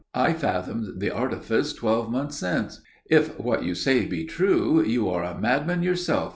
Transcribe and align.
I 0.15 0.33
fathomed 0.33 0.99
the 0.99 1.11
artifice 1.11 1.73
twelve 1.73 2.09
months 2.09 2.35
since." 2.35 2.81
"If 3.05 3.39
what 3.39 3.63
you 3.63 3.75
say 3.75 4.03
be 4.07 4.25
true, 4.25 4.81
you 4.83 5.07
are 5.11 5.23
a 5.23 5.39
madman 5.39 5.83
yourself!" 5.83 6.29